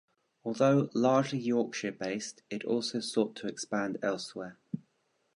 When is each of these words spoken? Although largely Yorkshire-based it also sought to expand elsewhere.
Although 0.43 0.89
largely 0.95 1.37
Yorkshire-based 1.37 2.41
it 2.49 2.63
also 2.65 2.99
sought 3.01 3.35
to 3.35 3.47
expand 3.47 3.99
elsewhere. 4.01 4.57